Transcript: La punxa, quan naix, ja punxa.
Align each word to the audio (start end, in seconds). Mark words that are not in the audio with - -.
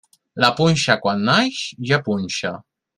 La 0.43 0.49
punxa, 0.61 0.97
quan 1.05 1.23
naix, 1.29 1.61
ja 1.93 2.05
punxa. 2.11 2.59